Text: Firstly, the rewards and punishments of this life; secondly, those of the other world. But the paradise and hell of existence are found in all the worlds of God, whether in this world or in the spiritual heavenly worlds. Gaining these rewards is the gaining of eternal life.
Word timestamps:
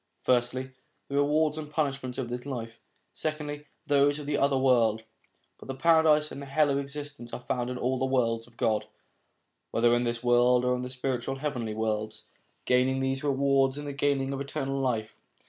Firstly, 0.23 0.71
the 1.09 1.17
rewards 1.17 1.59
and 1.59 1.69
punishments 1.69 2.17
of 2.17 2.27
this 2.27 2.43
life; 2.43 2.79
secondly, 3.13 3.67
those 3.85 4.17
of 4.17 4.25
the 4.25 4.35
other 4.35 4.57
world. 4.57 5.03
But 5.59 5.67
the 5.67 5.75
paradise 5.75 6.31
and 6.31 6.43
hell 6.43 6.71
of 6.71 6.79
existence 6.79 7.33
are 7.33 7.39
found 7.39 7.69
in 7.69 7.77
all 7.77 7.99
the 7.99 8.05
worlds 8.05 8.47
of 8.47 8.57
God, 8.57 8.87
whether 9.69 9.95
in 9.95 10.01
this 10.01 10.23
world 10.23 10.65
or 10.65 10.73
in 10.75 10.81
the 10.81 10.89
spiritual 10.89 11.35
heavenly 11.35 11.75
worlds. 11.75 12.23
Gaining 12.65 12.97
these 12.97 13.23
rewards 13.23 13.77
is 13.77 13.83
the 13.83 13.93
gaining 13.93 14.33
of 14.33 14.41
eternal 14.41 14.79
life. 14.79 15.15